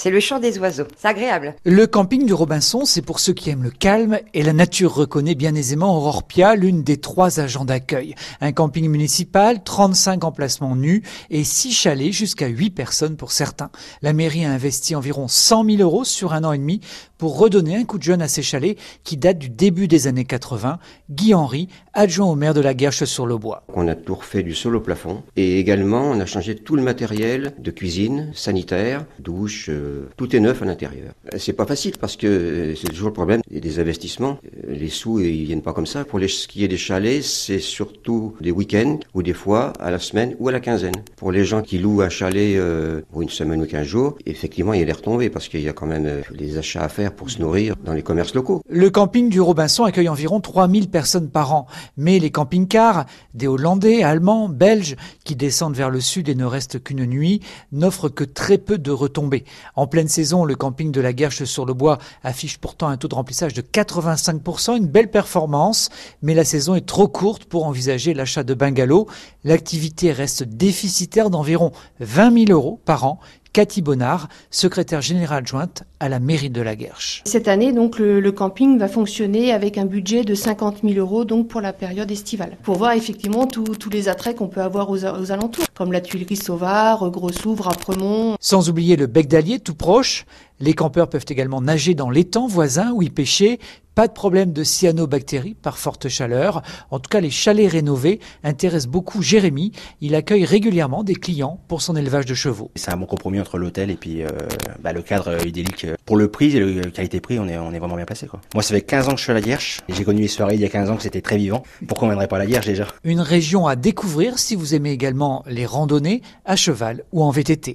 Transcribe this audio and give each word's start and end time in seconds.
C'est 0.00 0.10
le 0.10 0.20
chant 0.20 0.38
des 0.38 0.60
oiseaux. 0.60 0.86
C'est 0.96 1.08
agréable. 1.08 1.56
Le 1.64 1.84
camping 1.88 2.24
du 2.24 2.32
Robinson, 2.32 2.84
c'est 2.84 3.02
pour 3.02 3.18
ceux 3.18 3.32
qui 3.32 3.50
aiment 3.50 3.64
le 3.64 3.72
calme 3.72 4.20
et 4.32 4.44
la 4.44 4.52
nature 4.52 4.94
reconnaît 4.94 5.34
bien 5.34 5.56
aisément 5.56 5.96
Aurore 5.96 6.22
Pia, 6.22 6.54
l'une 6.54 6.84
des 6.84 6.98
trois 6.98 7.40
agents 7.40 7.64
d'accueil. 7.64 8.14
Un 8.40 8.52
camping 8.52 8.88
municipal, 8.88 9.60
35 9.60 10.22
emplacements 10.22 10.76
nus 10.76 11.02
et 11.30 11.42
6 11.42 11.72
chalets 11.72 12.12
jusqu'à 12.12 12.46
8 12.46 12.70
personnes 12.70 13.16
pour 13.16 13.32
certains. 13.32 13.70
La 14.00 14.12
mairie 14.12 14.44
a 14.44 14.52
investi 14.52 14.94
environ 14.94 15.26
100 15.26 15.64
000 15.64 15.82
euros 15.82 16.04
sur 16.04 16.32
un 16.32 16.44
an 16.44 16.52
et 16.52 16.58
demi 16.58 16.80
pour 17.18 17.36
redonner 17.38 17.76
un 17.76 17.84
coup 17.84 17.98
de 17.98 18.04
jeune 18.04 18.22
à 18.22 18.28
ces 18.28 18.42
chalets 18.42 18.78
qui 19.04 19.16
datent 19.16 19.38
du 19.38 19.50
début 19.50 19.88
des 19.88 20.06
années 20.06 20.24
80. 20.24 20.78
Guy 21.10 21.34
Henry, 21.34 21.68
adjoint 21.92 22.26
au 22.26 22.36
maire 22.36 22.54
de 22.54 22.60
la 22.60 22.74
Guerche 22.74 23.04
sur 23.04 23.26
le 23.26 23.36
Bois. 23.36 23.64
On 23.74 23.88
a 23.88 23.94
tout 23.94 24.14
refait 24.14 24.42
du 24.42 24.54
sol 24.54 24.76
au 24.76 24.80
plafond 24.80 25.22
et 25.36 25.58
également 25.58 26.02
on 26.02 26.20
a 26.20 26.26
changé 26.26 26.54
tout 26.54 26.76
le 26.76 26.82
matériel 26.82 27.54
de 27.58 27.70
cuisine, 27.70 28.30
sanitaire, 28.34 29.04
douche, 29.18 29.68
euh, 29.68 30.08
tout 30.16 30.34
est 30.34 30.40
neuf 30.40 30.62
à 30.62 30.64
l'intérieur. 30.64 31.12
C'est 31.36 31.52
pas 31.52 31.66
facile 31.66 31.94
parce 32.00 32.16
que 32.16 32.26
euh, 32.26 32.74
c'est 32.76 32.88
toujours 32.88 33.08
le 33.08 33.14
problème 33.14 33.42
des 33.50 33.80
investissements. 33.80 34.38
Euh, 34.68 34.74
les 34.74 34.88
sous 34.88 35.20
ils 35.20 35.44
viennent 35.44 35.62
pas 35.62 35.72
comme 35.72 35.86
ça. 35.86 36.04
Pour 36.04 36.18
les, 36.18 36.28
ce 36.28 36.48
qui 36.48 36.64
est 36.64 36.68
des 36.68 36.76
chalets, 36.76 37.22
c'est 37.22 37.58
surtout 37.58 38.34
des 38.40 38.50
week-ends 38.50 38.98
ou 39.14 39.22
des 39.22 39.32
fois 39.32 39.72
à 39.80 39.90
la 39.90 39.98
semaine 39.98 40.36
ou 40.38 40.48
à 40.48 40.52
la 40.52 40.60
quinzaine. 40.60 40.94
Pour 41.16 41.32
les 41.32 41.44
gens 41.44 41.62
qui 41.62 41.78
louent 41.78 42.02
un 42.02 42.08
chalet 42.08 42.60
pour 43.10 43.22
une 43.22 43.28
semaine 43.28 43.62
ou 43.62 43.66
quinze 43.66 43.86
jours, 43.86 44.16
effectivement 44.26 44.72
il 44.72 44.80
y 44.80 44.82
a 44.82 44.86
des 44.86 44.92
retombées 44.92 45.30
parce 45.30 45.48
qu'il 45.48 45.60
y 45.60 45.68
a 45.68 45.72
quand 45.72 45.86
même 45.86 46.22
des 46.36 46.58
achats 46.58 46.82
à 46.82 46.88
faire 46.88 47.12
pour 47.12 47.30
se 47.30 47.40
nourrir 47.40 47.74
dans 47.84 47.92
les 47.92 48.02
commerces 48.02 48.34
locaux. 48.34 48.62
Le 48.68 48.90
camping 48.90 49.28
du 49.28 49.40
Robinson 49.40 49.84
accueille 49.84 50.08
environ 50.08 50.40
3000 50.40 50.88
personnes 50.90 51.28
par 51.30 51.54
an. 51.54 51.66
Mais 51.96 52.18
les 52.18 52.30
camping-cars, 52.30 53.06
des 53.34 53.46
Hollandais, 53.46 54.02
Allemands, 54.02 54.48
Belges, 54.48 54.96
qui 55.24 55.36
descendent 55.36 55.74
vers 55.74 55.90
le 55.90 56.00
sud 56.00 56.28
et 56.28 56.34
ne 56.34 56.44
restent 56.44 56.82
qu'une 56.82 57.04
nuit, 57.06 57.40
n'offrent 57.72 58.08
que 58.08 58.24
très 58.24 58.58
peu 58.58 58.78
de 58.78 58.90
retombées. 58.90 59.44
En 59.74 59.86
pleine 59.86 60.08
saison, 60.08 60.44
le 60.44 60.54
camping 60.54 60.92
de 60.92 61.00
la 61.00 61.12
Guerche 61.12 61.44
sur 61.44 61.66
le 61.66 61.74
Bois 61.74 61.98
affiche 62.22 62.58
pourtant 62.58 62.88
un 62.88 62.96
taux 62.96 63.08
de 63.08 63.14
remplissage 63.14 63.54
de 63.54 63.62
85%, 63.62 64.57
une 64.66 64.86
belle 64.86 65.10
performance, 65.10 65.90
mais 66.22 66.34
la 66.34 66.44
saison 66.44 66.74
est 66.74 66.86
trop 66.86 67.08
courte 67.08 67.44
pour 67.44 67.66
envisager 67.66 68.14
l'achat 68.14 68.42
de 68.42 68.54
bungalows. 68.54 69.06
L'activité 69.44 70.12
reste 70.12 70.42
déficitaire 70.42 71.30
d'environ 71.30 71.72
20 72.00 72.46
000 72.46 72.58
euros 72.58 72.80
par 72.84 73.04
an 73.04 73.20
Cathy 73.52 73.82
Bonnard, 73.82 74.28
secrétaire 74.50 75.00
générale 75.00 75.38
adjointe 75.38 75.84
à 76.00 76.08
la 76.08 76.20
mairie 76.20 76.50
de 76.50 76.60
la 76.60 76.76
Guerche. 76.76 77.22
Cette 77.24 77.48
année, 77.48 77.72
donc, 77.72 77.98
le, 77.98 78.30
camping 78.30 78.78
va 78.78 78.88
fonctionner 78.88 79.52
avec 79.52 79.78
un 79.78 79.84
budget 79.84 80.22
de 80.22 80.34
50 80.34 80.82
000 80.84 80.94
euros 80.98 81.24
donc, 81.24 81.48
pour 81.48 81.60
la 81.60 81.72
période 81.72 82.10
estivale. 82.10 82.56
Pour 82.62 82.76
voir 82.76 82.92
effectivement 82.92 83.46
tous 83.46 83.90
les 83.90 84.08
attraits 84.08 84.36
qu'on 84.36 84.48
peut 84.48 84.60
avoir 84.60 84.90
aux, 84.90 85.04
alentours, 85.04 85.64
comme 85.74 85.92
la 85.92 86.00
Tuilerie 86.00 86.36
Sauvard, 86.36 87.10
Gros-Souvre, 87.10 87.68
Apremont. 87.68 88.36
Sans 88.40 88.68
oublier 88.68 88.96
le 88.96 89.06
bec 89.06 89.28
d'Allier 89.28 89.58
tout 89.58 89.74
proche. 89.74 90.24
Les 90.60 90.74
campeurs 90.74 91.08
peuvent 91.08 91.26
également 91.28 91.60
nager 91.60 91.94
dans 91.94 92.10
l'étang 92.10 92.46
voisin 92.46 92.92
ou 92.92 93.02
y 93.02 93.10
pêcher. 93.10 93.60
Pas 93.98 94.06
de 94.06 94.12
problème 94.12 94.52
de 94.52 94.62
cyanobactéries 94.62 95.54
par 95.54 95.76
forte 95.76 96.08
chaleur. 96.08 96.62
En 96.92 97.00
tout 97.00 97.08
cas, 97.10 97.18
les 97.18 97.30
chalets 97.30 97.68
rénovés 97.68 98.20
intéressent 98.44 98.86
beaucoup 98.86 99.22
Jérémy. 99.22 99.72
Il 100.00 100.14
accueille 100.14 100.44
régulièrement 100.44 101.02
des 101.02 101.16
clients 101.16 101.58
pour 101.66 101.82
son 101.82 101.96
élevage 101.96 102.24
de 102.24 102.34
chevaux. 102.34 102.70
C'est 102.76 102.92
un 102.92 102.96
bon 102.96 103.06
compromis 103.06 103.40
entre 103.40 103.58
l'hôtel 103.58 103.90
et 103.90 103.96
puis 103.96 104.22
euh, 104.22 104.28
bah, 104.80 104.92
le 104.92 105.02
cadre 105.02 105.44
idyllique. 105.44 105.84
Pour 106.04 106.16
le 106.16 106.28
prix 106.28 106.56
et 106.56 106.60
le 106.60 106.90
qualité-prix, 106.90 107.40
on 107.40 107.48
est, 107.48 107.58
on 107.58 107.72
est 107.72 107.80
vraiment 107.80 107.96
bien 107.96 108.04
passé. 108.04 108.28
Quoi. 108.28 108.40
Moi, 108.54 108.62
ça 108.62 108.72
fait 108.72 108.82
15 108.82 109.08
ans 109.08 109.10
que 109.14 109.18
je 109.18 109.24
suis 109.24 109.32
à 109.32 109.34
la 109.34 109.40
Guerche. 109.40 109.80
J'ai 109.88 110.04
connu 110.04 110.20
les 110.20 110.28
soirées 110.28 110.54
il 110.54 110.60
y 110.60 110.64
a 110.64 110.68
15 110.68 110.90
ans 110.90 110.96
que 110.96 111.02
c'était 111.02 111.20
très 111.20 111.36
vivant. 111.36 111.64
Pourquoi 111.88 112.06
on 112.06 112.10
viendrait 112.12 112.28
pas 112.28 112.36
à 112.36 112.38
la 112.38 112.46
Guerche 112.46 112.66
déjà? 112.66 112.86
Une 113.02 113.20
région 113.20 113.66
à 113.66 113.74
découvrir 113.74 114.38
si 114.38 114.54
vous 114.54 114.76
aimez 114.76 114.92
également 114.92 115.42
les 115.48 115.66
randonnées 115.66 116.22
à 116.44 116.54
cheval 116.54 117.02
ou 117.10 117.24
en 117.24 117.30
VTT. 117.30 117.66